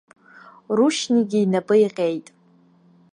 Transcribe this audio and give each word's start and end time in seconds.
Рушьнигьы 0.75 1.39
инапы 1.43 1.75
иҟьеит. 1.85 2.27